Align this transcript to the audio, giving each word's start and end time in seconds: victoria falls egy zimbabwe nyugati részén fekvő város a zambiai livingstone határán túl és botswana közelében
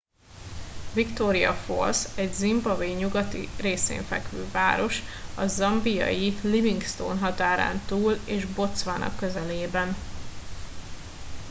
victoria 0.93 1.53
falls 1.53 2.07
egy 2.17 2.33
zimbabwe 2.33 2.85
nyugati 2.87 3.47
részén 3.59 4.01
fekvő 4.03 4.45
város 4.51 5.01
a 5.35 5.47
zambiai 5.47 6.37
livingstone 6.43 7.19
határán 7.19 7.81
túl 7.85 8.13
és 8.25 8.45
botswana 8.45 9.15
közelében 9.15 9.95